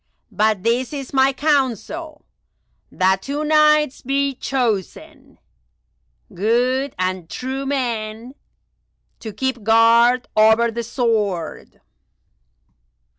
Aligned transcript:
But 0.31 0.63
this 0.63 0.93
is 0.93 1.13
my 1.13 1.31
counsel—that 1.31 3.21
two 3.21 3.43
Knights 3.43 4.01
be 4.01 4.33
chosen, 4.33 5.37
good 6.33 6.95
and 6.97 7.29
true 7.29 7.67
men, 7.67 8.33
to 9.19 9.31
keep 9.31 9.61
guard 9.61 10.27
over 10.35 10.71
the 10.71 10.81
sword." 10.81 11.81